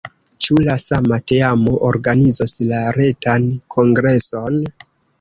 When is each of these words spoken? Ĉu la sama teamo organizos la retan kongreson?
Ĉu 0.45 0.55
la 0.67 0.77
sama 0.83 1.19
teamo 1.33 1.75
organizos 1.91 2.57
la 2.73 2.83
retan 2.99 3.49
kongreson? 3.79 4.63